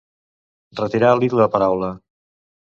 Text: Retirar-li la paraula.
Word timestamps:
Retirar-li 0.79 1.29
la 1.41 1.47
paraula. 1.57 1.91